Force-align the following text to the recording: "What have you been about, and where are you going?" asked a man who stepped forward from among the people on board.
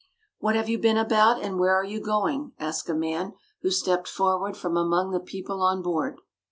"What 0.39 0.55
have 0.55 0.67
you 0.67 0.79
been 0.79 0.97
about, 0.97 1.43
and 1.43 1.59
where 1.59 1.75
are 1.75 1.83
you 1.83 1.99
going?" 2.01 2.53
asked 2.57 2.89
a 2.89 2.95
man 2.95 3.33
who 3.61 3.69
stepped 3.69 4.07
forward 4.07 4.57
from 4.57 4.75
among 4.75 5.11
the 5.11 5.19
people 5.19 5.61
on 5.61 5.83
board. 5.83 6.21